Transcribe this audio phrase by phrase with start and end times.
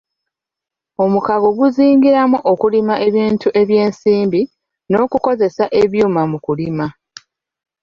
[1.03, 4.41] Omukago guzingiramu okulima ebintu ebyensimbi
[4.89, 6.87] n'okukozesa ebyuma mu kulima.